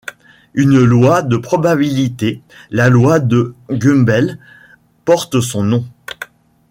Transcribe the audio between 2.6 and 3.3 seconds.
la loi